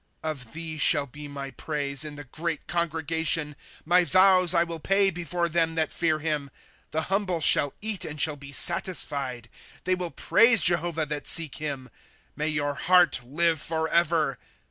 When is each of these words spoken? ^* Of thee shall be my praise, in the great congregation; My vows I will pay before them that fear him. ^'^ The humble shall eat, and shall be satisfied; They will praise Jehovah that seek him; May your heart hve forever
^* 0.23 0.27
Of 0.27 0.53
thee 0.53 0.79
shall 0.79 1.05
be 1.05 1.27
my 1.27 1.51
praise, 1.51 2.03
in 2.03 2.15
the 2.15 2.23
great 2.23 2.65
congregation; 2.65 3.55
My 3.85 4.03
vows 4.03 4.51
I 4.55 4.63
will 4.63 4.79
pay 4.79 5.11
before 5.11 5.47
them 5.47 5.75
that 5.75 5.93
fear 5.93 6.17
him. 6.17 6.49
^'^ 6.87 6.89
The 6.89 7.03
humble 7.03 7.39
shall 7.39 7.75
eat, 7.83 8.03
and 8.03 8.19
shall 8.19 8.35
be 8.35 8.51
satisfied; 8.51 9.47
They 9.83 9.93
will 9.93 10.09
praise 10.09 10.63
Jehovah 10.63 11.05
that 11.05 11.27
seek 11.27 11.57
him; 11.57 11.87
May 12.35 12.47
your 12.47 12.73
heart 12.73 13.19
hve 13.23 13.57
forever 13.59 14.39